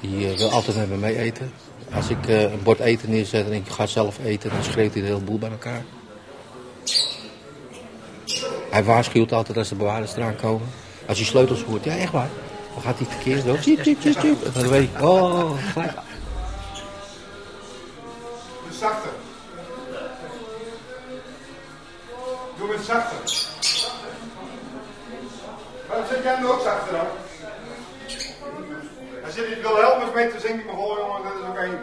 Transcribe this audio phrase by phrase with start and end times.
[0.00, 1.52] Die eh, wil altijd met me mee eten.
[1.94, 5.02] Als ik eh, een bord eten neerzet en ik ga zelf eten, dan schreeuwt hij
[5.02, 5.84] de hele boel bij elkaar.
[8.70, 10.68] Hij waarschuwt altijd als de bewaarders eraan komen.
[11.06, 12.30] Als hij sleutels hoort, ja echt waar.
[12.72, 14.44] Dan gaat hij tekeer zo, tjiep, tjiep, tjiep, tjiep.
[14.44, 15.92] En dan weet ik, oh, gelijk.
[22.84, 23.50] Zachter.
[25.88, 27.06] Waarom zit jij nu ook zachter dan?
[29.24, 31.78] Als je niet wil helpen met te zingen, maar gewoon jongen, dat is ook één.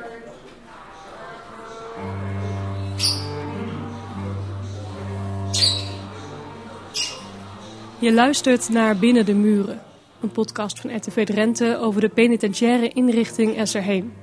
[7.99, 9.81] Je luistert naar Binnen de Muren,
[10.21, 14.13] een podcast van RTV Drenthe over de penitentiaire inrichting Esserheem.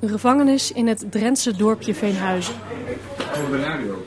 [0.00, 2.54] Een gevangenis in het Drentse dorpje Veenhuizen.
[3.36, 4.04] Over de radio.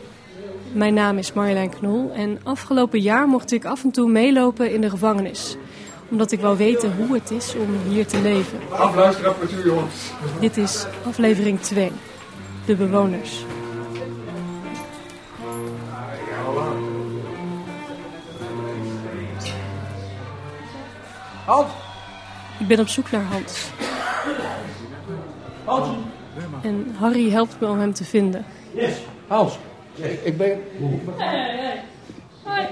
[0.72, 4.82] Mijn naam is Marjolein Knol en afgelopen jaar mocht ik af en toe meelopen in
[4.82, 5.58] de gevangenis.
[6.10, 8.60] Omdat ik wou weten hoe het is om hier te leven.
[8.70, 10.12] Afluisterapparatuur jongens.
[10.40, 11.92] Dit is aflevering 2,
[12.66, 13.46] de bewoners.
[21.46, 21.68] Halt!
[22.60, 23.70] Ik ben op zoek naar Hans.
[26.62, 28.46] En Harry helpt me om hem te vinden.
[29.28, 29.58] Hans,
[29.98, 30.62] ik, ik ben...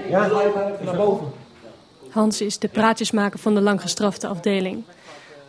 [0.08, 1.32] Ja, ga even naar boven.
[2.10, 4.84] Hans is de praatjesmaker van de langgestrafte afdeling.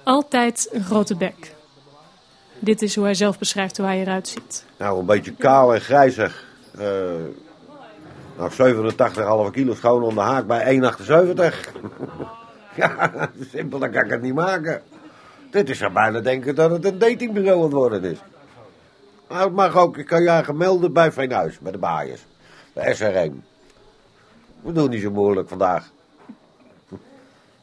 [0.04, 1.56] Altijd een grote bek.
[2.60, 4.66] Dit is hoe hij zelf beschrijft hoe hij eruit ziet.
[4.78, 6.46] Nou, een beetje kaal en grijzig.
[6.78, 6.84] Eh
[8.38, 11.56] nou, 87,5 kilo schoon om de haak bij 1,78.
[12.76, 13.12] ja,
[13.52, 14.82] simpel, dan kan ik het niet maken.
[15.52, 18.18] Dit is zo bijna denken dat het een datingbureau aan het worden is.
[19.28, 22.22] Maar het mag ook, ik kan je aangemelden bij Veenhuis, bij de baaiers.
[22.74, 23.44] De SRM.
[24.62, 25.92] We doen niet zo moeilijk vandaag.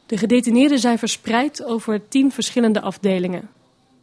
[0.07, 3.51] De gedetineerden zijn verspreid over tien verschillende afdelingen.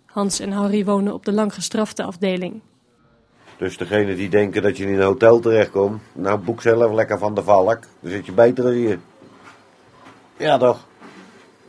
[0.05, 2.61] Hans en Harry wonen op de langgestrafte afdeling.
[3.57, 7.35] Dus degene die denken dat je in een hotel terechtkomt, nou boek zelf lekker van
[7.35, 7.79] de valk.
[7.99, 8.99] Dan zit je beter dan hier.
[10.37, 10.87] Ja toch?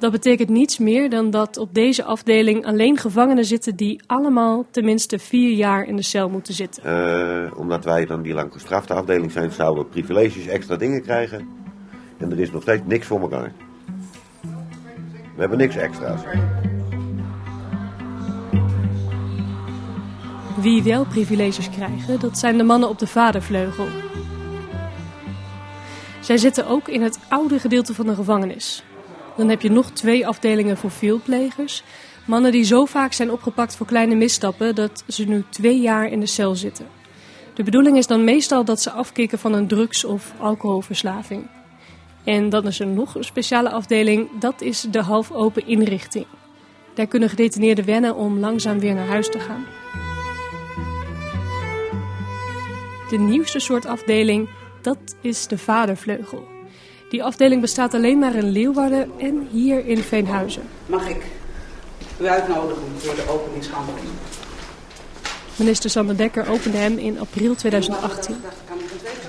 [0.03, 5.19] Dat betekent niets meer dan dat op deze afdeling alleen gevangenen zitten die allemaal tenminste
[5.19, 6.85] vier jaar in de cel moeten zitten.
[6.85, 11.49] Eh, omdat wij dan die lang gestrafte afdeling zijn, zouden we privileges, extra dingen krijgen.
[12.19, 13.53] En er is nog steeds niks voor elkaar.
[15.35, 16.21] We hebben niks extra's.
[20.61, 23.87] Wie wel privileges krijgen, dat zijn de mannen op de vadervleugel.
[26.21, 28.85] Zij zitten ook in het oude gedeelte van de gevangenis.
[29.37, 31.83] Dan heb je nog twee afdelingen voor veelplegers.
[32.27, 36.21] Mannen die zo vaak zijn opgepakt voor kleine misstappen dat ze nu twee jaar in
[36.21, 36.87] de cel zitten.
[37.55, 41.47] De bedoeling is dan meestal dat ze afkicken van een drugs- of alcoholverslaving.
[42.25, 46.27] En dan is er nog een speciale afdeling, dat is de halfopen inrichting.
[46.95, 49.65] Daar kunnen gedetineerden wennen om langzaam weer naar huis te gaan.
[53.11, 54.49] De nieuwste soort afdeling,
[54.83, 56.52] dat is de vadervleugel.
[57.13, 60.63] Die afdeling bestaat alleen maar in Leeuwarden en hier in Veenhuizen.
[60.87, 61.25] Mag ik
[62.21, 64.07] u uitnodigen voor de openingshandeling?
[65.57, 68.37] Minister Sander Dekker opende hem in april 2018.
[68.69, 69.21] Kan ik een tweede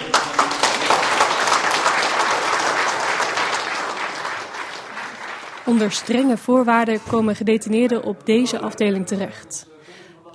[5.65, 9.67] Onder strenge voorwaarden komen gedetineerden op deze afdeling terecht.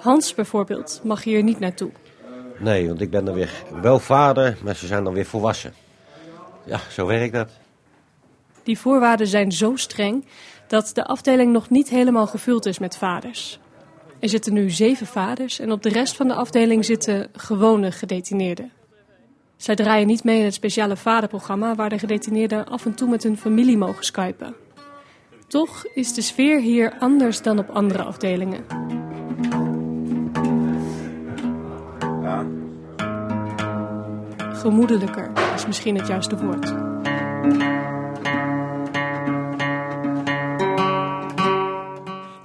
[0.00, 1.90] Hans bijvoorbeeld mag hier niet naartoe.
[2.58, 5.72] Nee, want ik ben dan weer wel vader, maar ze zijn dan weer volwassen.
[6.68, 7.50] Ja, zo werkt dat.
[8.62, 10.24] Die voorwaarden zijn zo streng
[10.66, 13.58] dat de afdeling nog niet helemaal gevuld is met vaders.
[14.20, 18.72] Er zitten nu zeven vaders en op de rest van de afdeling zitten gewone gedetineerden.
[19.56, 23.22] Zij draaien niet mee in het speciale vaderprogramma waar de gedetineerden af en toe met
[23.22, 24.54] hun familie mogen skypen.
[25.46, 28.64] Toch is de sfeer hier anders dan op andere afdelingen.
[34.58, 36.74] Gemoedelijker is misschien het juiste woord.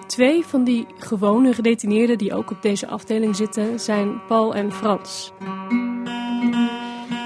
[0.07, 5.31] Twee van die gewone gedetineerden die ook op deze afdeling zitten zijn Paul en Frans.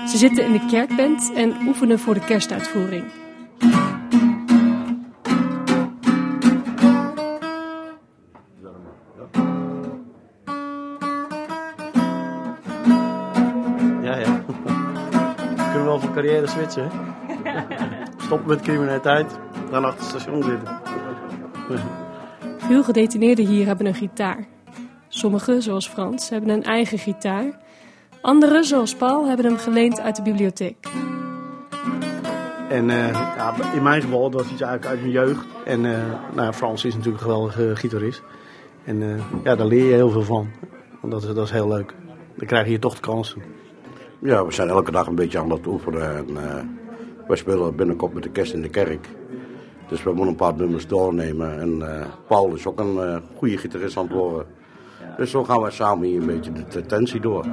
[0.08, 3.04] Ze zitten in de kerkband en oefenen voor de kerstuitvoering.
[16.48, 16.90] Carrière switchen?
[18.18, 19.40] Stoppen met criminaliteit,
[19.72, 20.80] dan achter het station zitten.
[22.58, 24.46] Veel gedetineerden hier hebben een gitaar.
[25.08, 27.60] Sommigen, zoals Frans, hebben een eigen gitaar.
[28.22, 30.88] Anderen, zoals Paul, hebben hem geleend uit de bibliotheek.
[32.70, 35.46] En eh, ja, in mijn geval, dat was iets eigenlijk uit mijn jeugd.
[35.66, 36.00] En eh,
[36.36, 38.22] nou, Frans is natuurlijk een geweldige gitarist.
[38.84, 40.48] En eh, ja, daar leer je heel veel van.
[41.02, 41.94] Want dat, is- dat is heel leuk.
[42.36, 43.42] Dan krijg je toch de kans toe.
[44.22, 46.18] Ja, we zijn elke dag een beetje aan het oefenen.
[46.18, 46.64] En, eh,
[47.28, 49.08] wij spelen binnenkort met de kerst in de kerk.
[49.88, 51.60] Dus we moeten een paar nummers doornemen.
[51.60, 54.46] En eh, Paul is ook een eh, goede gitarist aan het worden.
[55.18, 57.46] Dus zo gaan we samen hier een beetje de tensie door.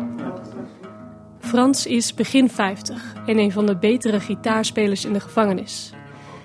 [1.39, 5.93] Frans is begin 50 en een van de betere gitaarspelers in de gevangenis.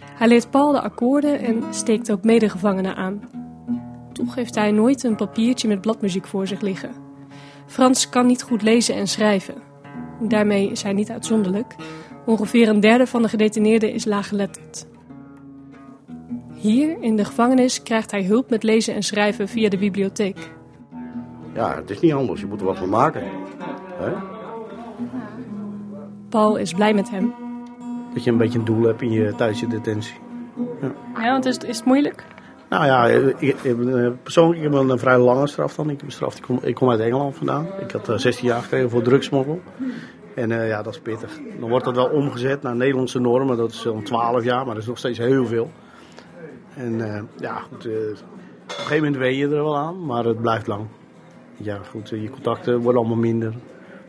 [0.05, 3.29] Hij leert Paul de akkoorden en steekt ook medegevangenen aan.
[4.13, 6.91] Toch heeft hij nooit een papiertje met bladmuziek voor zich liggen.
[7.65, 9.68] Frans kan niet goed lezen en schrijven.
[10.19, 11.75] Daarmee is hij niet uitzonderlijk.
[12.25, 14.87] Ongeveer een derde van de gedetineerden is laaggeletterd.
[16.53, 20.51] Hier in de gevangenis krijgt hij hulp met lezen en schrijven via de bibliotheek.
[21.53, 22.41] Ja, het is niet anders.
[22.41, 23.23] Je moet er wat van maken.
[23.97, 24.11] Hè?
[26.29, 27.33] Paul is blij met hem.
[28.13, 30.15] Dat je een beetje een doel hebt in je, tijdens je detentie.
[31.15, 32.25] Ja, want is, is het moeilijk?
[32.69, 33.05] Nou ja,
[33.39, 35.89] ik, eh, persoonlijk ik heb een, vrij lange straf dan.
[35.89, 37.67] Ik straf, ik kom, ik kom uit Engeland vandaan.
[37.79, 39.61] Ik had eh, 16 jaar gekregen voor drugsmokkel.
[40.35, 41.39] En eh, ja, dat is pittig.
[41.59, 43.57] Dan wordt dat wel omgezet naar Nederlandse normen.
[43.57, 45.71] Dat is dan 12 jaar, maar dat is nog steeds heel veel.
[46.75, 47.97] En eh, ja, goed, eh, op
[48.67, 50.85] een gegeven moment weet je er wel aan, maar het blijft lang.
[51.57, 53.51] Ja, goed, eh, je contacten worden allemaal minder.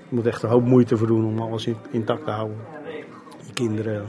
[0.09, 2.57] Je moet echt een hoop moeite voor doen om alles in- intact te houden.
[3.47, 4.09] Je kinderen,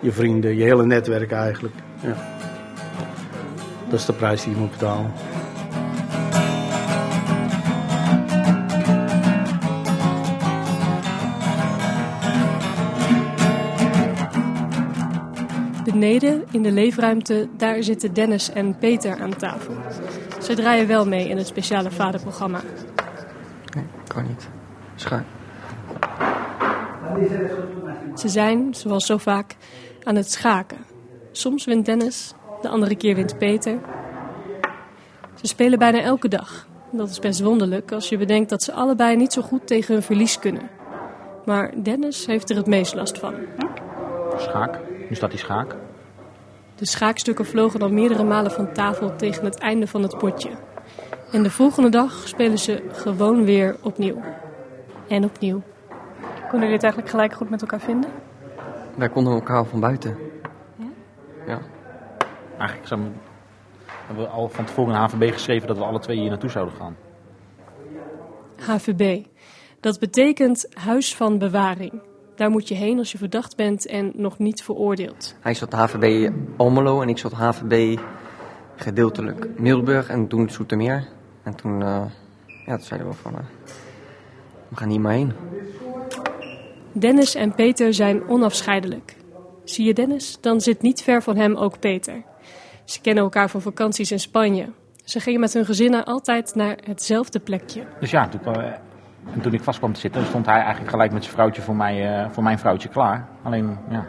[0.00, 1.74] je vrienden, je hele netwerk eigenlijk.
[2.02, 2.16] Ja.
[3.88, 5.12] Dat is de prijs die je moet betalen.
[15.84, 19.74] Beneden in de leefruimte, daar zitten Dennis en Peter aan tafel.
[20.42, 22.60] Ze draaien wel mee in het speciale vaderprogramma.
[23.74, 24.48] Nee, kan niet.
[24.94, 25.24] Schaar.
[28.14, 29.56] Ze zijn, zoals zo vaak,
[30.02, 30.78] aan het schaken.
[31.32, 33.78] Soms wint Dennis, de andere keer wint Peter.
[35.34, 36.66] Ze spelen bijna elke dag.
[36.90, 40.02] Dat is best wonderlijk als je bedenkt dat ze allebei niet zo goed tegen hun
[40.02, 40.70] verlies kunnen.
[41.44, 43.34] Maar Dennis heeft er het meest last van.
[44.36, 44.78] Schaak.
[45.08, 45.76] Nu staat die schaak.
[46.74, 50.50] De schaakstukken vlogen al meerdere malen van tafel tegen het einde van het potje.
[51.32, 54.20] En de volgende dag spelen ze gewoon weer opnieuw.
[55.08, 55.62] En opnieuw.
[56.40, 58.10] Konden jullie het eigenlijk gelijk goed met elkaar vinden?
[58.94, 60.16] Wij konden elkaar al van buiten.
[61.46, 61.58] Ja.
[62.58, 63.00] Eigenlijk zou-
[64.06, 66.74] hebben we al van tevoren in HVB geschreven dat we alle twee hier naartoe zouden
[66.74, 66.96] gaan.
[68.58, 69.24] HVB.
[69.80, 71.92] Dat betekent Huis van Bewaring.
[72.36, 75.36] Daar moet je heen als je verdacht bent en nog niet veroordeeld.
[75.40, 77.98] Hij zat HVB Almelo en ik zat HVB
[78.76, 81.08] gedeeltelijk Middelburg en toen Zoetermeer.
[81.42, 82.02] En toen, eh,
[82.66, 83.44] ja, toen zeiden we van, eh,
[84.68, 85.32] we gaan hier maar heen.
[86.92, 89.16] Dennis en Peter zijn onafscheidelijk.
[89.64, 90.38] Zie je Dennis?
[90.40, 92.22] Dan zit niet ver van hem ook Peter.
[92.84, 94.68] Ze kennen elkaar van vakanties in Spanje.
[95.04, 97.82] Ze gingen met hun gezinnen altijd naar hetzelfde plekje.
[98.00, 98.54] Dus ja, toen, kwam-
[99.34, 101.76] en toen ik vast kwam te zitten, stond hij eigenlijk gelijk met zijn vrouwtje voor,
[101.76, 103.28] mij, eh, voor mijn vrouwtje klaar.
[103.42, 104.06] Alleen, ja,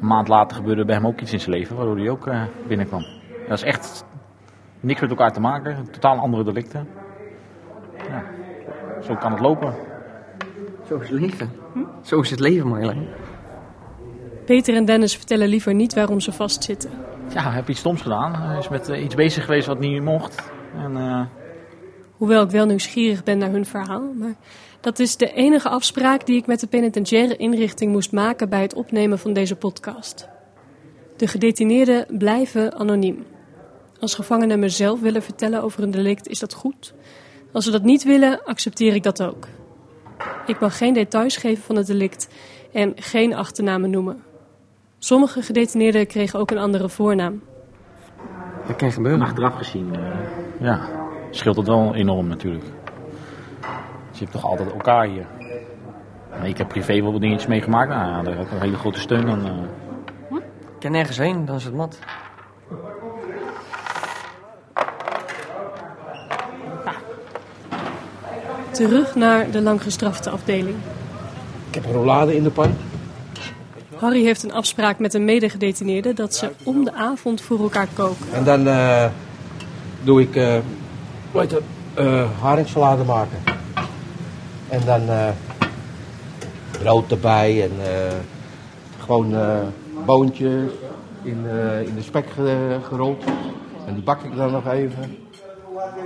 [0.00, 2.42] een maand later gebeurde bij hem ook iets in zijn leven, waardoor hij ook eh,
[2.66, 3.04] binnenkwam.
[3.48, 4.04] Dat is echt
[4.80, 6.88] niks met elkaar te maken, totaal andere delicten.
[8.08, 8.24] Ja,
[9.02, 9.74] zo kan het lopen.
[10.88, 11.50] Zo is het leven.
[12.02, 13.08] Zo is het leven, Marjolein.
[14.44, 16.90] Peter en Dennis vertellen liever niet waarom ze vastzitten.
[17.34, 18.34] Ja, heeft iets stoms gedaan.
[18.34, 20.50] Hij is met eh, iets bezig geweest wat niet mocht.
[20.74, 21.20] En eh,
[22.22, 24.12] Hoewel ik wel nieuwsgierig ben naar hun verhaal.
[24.14, 24.34] Maar
[24.80, 28.74] dat is de enige afspraak die ik met de penitentiaire inrichting moest maken bij het
[28.74, 30.28] opnemen van deze podcast.
[31.16, 33.24] De gedetineerden blijven anoniem.
[34.00, 36.94] Als gevangenen me zelf willen vertellen over een delict, is dat goed.
[37.52, 39.48] Als ze dat niet willen, accepteer ik dat ook.
[40.46, 42.28] Ik mag geen details geven van het delict
[42.72, 44.22] en geen achternamen noemen.
[45.04, 47.42] Sommige gedetineerden kregen ook een andere voornaam.
[48.66, 49.22] Dat kan gebeuren.
[49.22, 50.00] achteraf gezien, eh,
[50.60, 50.80] ja,
[51.30, 52.64] scheelt het wel enorm natuurlijk.
[54.10, 55.26] Dus je hebt toch altijd elkaar hier.
[56.30, 57.88] En ik heb privé wel wat dingetjes meegemaakt.
[57.88, 59.44] Nou, daar heb ik een hele grote steun aan.
[59.46, 60.36] eh.
[60.36, 61.98] Ik kan nergens heen, dan is het mat.
[68.70, 70.76] Terug naar de langgestrafte afdeling.
[71.68, 72.74] Ik heb een rollade in de pan.
[74.02, 78.26] Harry heeft een afspraak met een medegedetineerde dat ze om de avond voor elkaar koken.
[78.32, 79.04] En dan eh,
[80.02, 80.56] doe ik, eh
[81.94, 83.38] eh, haringsalade maken.
[84.68, 85.28] En dan eh
[86.82, 88.12] brood erbij en eh,
[89.04, 89.58] gewoon eh
[90.06, 90.70] boontjes
[91.22, 93.24] in, eh, in de spek ge- gerold.
[93.86, 95.16] En die bak ik dan nog even.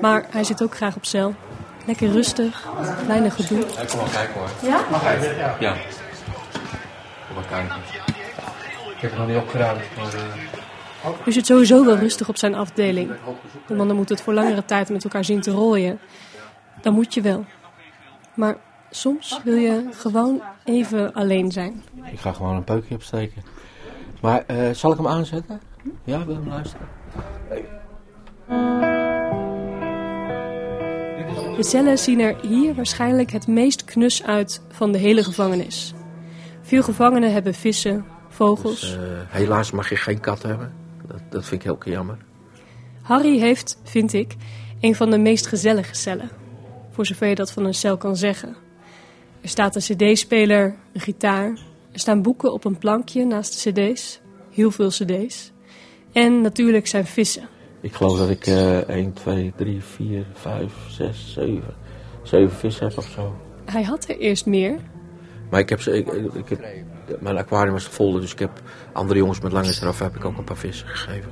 [0.00, 1.34] Maar hij zit ook graag op cel.
[1.86, 2.66] Lekker rustig,
[3.06, 3.58] weinig gedoe.
[3.58, 4.70] Ik kom wel kijken hoor.
[4.70, 4.80] Ja?
[4.90, 5.34] Mag even?
[5.60, 5.74] Ja.
[7.44, 7.76] Kijken.
[8.96, 9.82] heb het nog niet opgeruimd.
[9.96, 11.26] Maar, uh...
[11.26, 13.10] U zit sowieso wel rustig op zijn afdeling.
[13.66, 15.98] De mannen moeten het voor langere tijd met elkaar zien te rooien.
[16.82, 17.44] Dan moet je wel.
[18.34, 18.56] Maar
[18.90, 21.82] soms wil je gewoon even alleen zijn.
[22.10, 23.42] Ik ga gewoon een peukje opsteken.
[24.20, 25.60] Maar uh, zal ik hem aanzetten?
[26.04, 26.86] Ja, wil je hem luisteren?
[31.56, 35.94] De cellen zien er hier waarschijnlijk het meest knus uit van de hele gevangenis.
[36.66, 38.80] Veel gevangenen hebben vissen, vogels.
[38.80, 40.74] Dus, uh, helaas mag je geen kat hebben.
[41.06, 42.16] Dat, dat vind ik heel jammer.
[43.02, 44.34] Harry heeft, vind ik,
[44.80, 46.30] een van de meest gezellige cellen.
[46.90, 48.56] Voor zover je dat van een cel kan zeggen.
[49.40, 51.58] Er staat een cd-speler, een gitaar.
[51.92, 54.20] Er staan boeken op een plankje naast de cd's.
[54.50, 55.52] Heel veel cd's.
[56.12, 57.48] En natuurlijk zijn vissen.
[57.80, 61.62] Ik geloof dat ik uh, 1, 2, 3, 4, 5, 6, 7,
[62.22, 63.36] 7 vissen heb of zo.
[63.64, 64.80] Hij had er eerst meer.
[65.50, 66.60] Maar ik heb ze, ik, ik heb,
[67.20, 68.50] mijn aquarium was vol, dus ik heb
[68.92, 71.30] andere jongens met lange straf heb ik ook een paar vissen gegeven.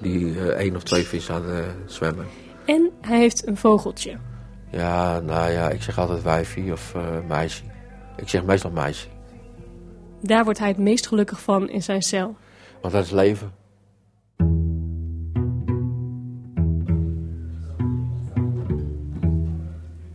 [0.00, 2.26] Die uh, één of twee vissen hadden uh, zwemmen.
[2.64, 4.16] En hij heeft een vogeltje.
[4.70, 7.62] Ja, nou ja, ik zeg altijd wijfie of uh, meisje.
[8.16, 9.06] Ik zeg meestal meisje.
[10.20, 12.36] Daar wordt hij het meest gelukkig van in zijn cel.
[12.80, 13.52] Want dat is leven.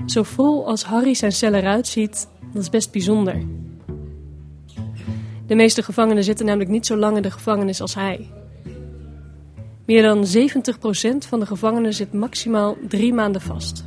[0.05, 3.41] Zo vol als Harry zijn cel eruit ziet, dat is best bijzonder.
[5.47, 8.31] De meeste gevangenen zitten namelijk niet zo lang in de gevangenis als hij.
[9.85, 13.85] Meer dan 70% van de gevangenen zit maximaal drie maanden vast.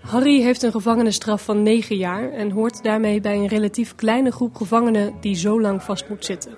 [0.00, 4.54] Harry heeft een gevangenisstraf van 9 jaar en hoort daarmee bij een relatief kleine groep
[4.54, 6.52] gevangenen die zo lang vast moet zitten.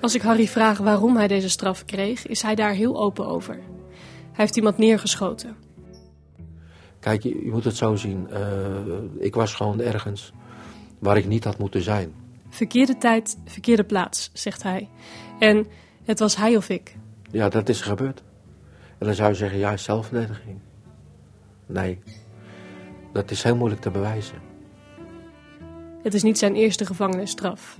[0.00, 3.54] Als ik Harry vraag waarom hij deze straf kreeg, is hij daar heel open over.
[3.54, 5.56] Hij heeft iemand neergeschoten.
[7.04, 8.28] Kijk, je, je moet het zo zien.
[8.32, 8.38] Uh,
[9.18, 10.32] ik was gewoon ergens
[10.98, 12.14] waar ik niet had moeten zijn.
[12.48, 14.88] Verkeerde tijd, verkeerde plaats, zegt hij.
[15.38, 15.66] En
[16.04, 16.96] het was hij of ik.
[17.30, 18.22] Ja, dat is gebeurd.
[18.98, 20.58] En dan zou je zeggen, ja, zelfverdediging.
[21.66, 21.98] Nee,
[23.12, 24.38] dat is heel moeilijk te bewijzen.
[26.02, 27.78] Het is niet zijn eerste gevangenisstraf.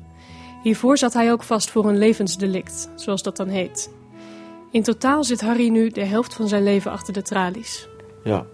[0.62, 3.90] Hiervoor zat hij ook vast voor een levensdelict, zoals dat dan heet.
[4.70, 7.88] In totaal zit Harry nu de helft van zijn leven achter de tralies.
[8.24, 8.46] Ja.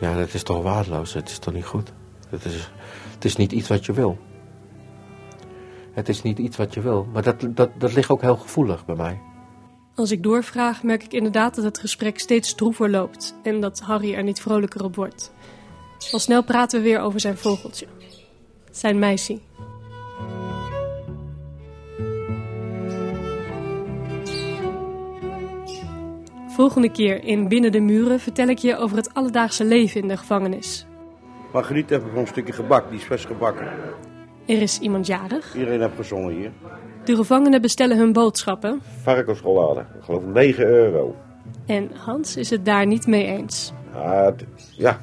[0.00, 1.14] Ja, dat is toch waardeloos.
[1.14, 1.92] Het is toch niet goed.
[2.28, 2.70] Het is,
[3.14, 4.18] het is niet iets wat je wil.
[5.92, 7.06] Het is niet iets wat je wil.
[7.12, 9.20] Maar dat, dat, dat ligt ook heel gevoelig bij mij.
[9.94, 14.14] Als ik doorvraag, merk ik inderdaad dat het gesprek steeds stroever loopt en dat Harry
[14.14, 15.32] er niet vrolijker op wordt.
[16.12, 17.86] Al snel praten we weer over zijn vogeltje.
[18.70, 19.38] Zijn meisje.
[26.56, 30.16] Volgende keer in Binnen de Muren vertel ik je over het alledaagse leven in de
[30.16, 30.86] gevangenis.
[31.52, 33.66] Margriet heeft gewoon een stukje gebak, die is vers gebakken.
[34.46, 35.54] Er is iemand jarig.
[35.54, 36.50] Iedereen heeft gezongen hier.
[37.04, 38.80] De gevangenen bestellen hun boodschappen.
[39.02, 41.14] Varkensschokolade, ik geloof 9 euro.
[41.66, 43.72] En Hans is het daar niet mee eens.
[43.94, 44.34] Ja,
[44.76, 45.00] ja.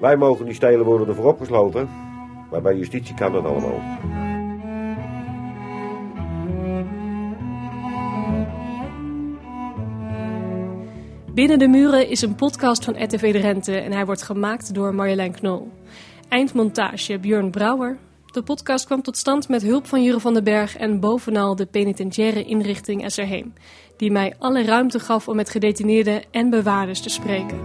[0.00, 1.88] wij mogen niet stelen worden ervoor opgesloten.
[2.50, 3.80] Maar bij justitie kan dat allemaal.
[11.36, 15.32] Binnen de Muren is een podcast van RTV Drenthe en hij wordt gemaakt door Marjolein
[15.32, 15.68] Knol.
[16.28, 17.98] Eindmontage Björn Brouwer.
[18.32, 21.66] De podcast kwam tot stand met hulp van Jure van den Berg en bovenal de
[21.66, 23.52] penitentiaire inrichting SRHeem,
[23.96, 27.58] die mij alle ruimte gaf om met gedetineerden en bewaarders te spreken.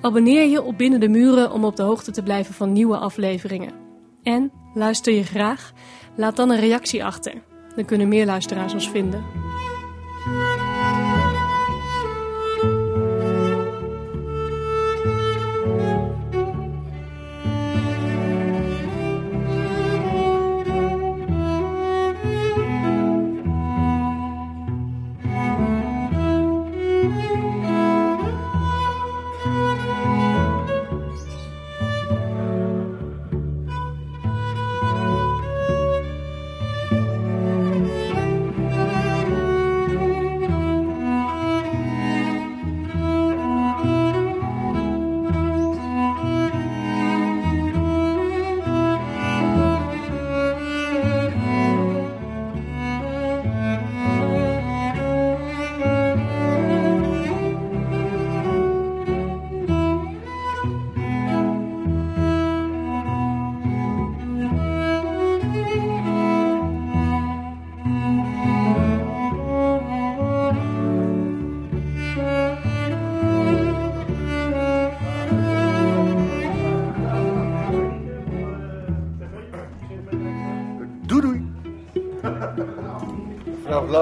[0.00, 3.81] Abonneer je op Binnen de Muren om op de hoogte te blijven van nieuwe afleveringen.
[4.22, 5.72] En luister je graag?
[6.16, 7.42] Laat dan een reactie achter.
[7.76, 9.41] Dan kunnen meer luisteraars ons vinden.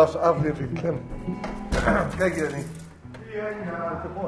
[0.00, 0.80] Laatste aflevering.
[2.18, 2.66] Kijk je dat niet?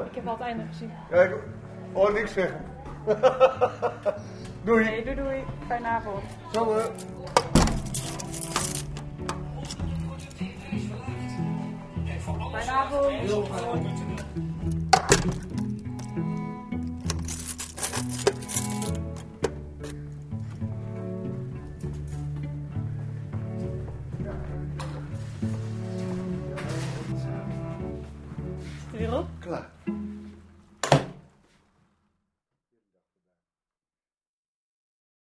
[0.05, 0.91] Ik heb al het einde gezien.
[1.09, 1.35] Kijk,
[1.93, 2.61] oh niks zeggen.
[4.65, 4.83] doei.
[4.83, 5.43] Nee, doei doei.
[5.67, 6.23] Fijne avond.
[6.51, 6.81] Zo, hè.
[12.51, 14.02] Fijne avond.